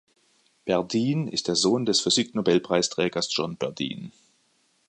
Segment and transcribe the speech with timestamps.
[0.65, 4.11] Bardeen ist der Sohn des Physik-Nobelpreisträgers John Bardeen.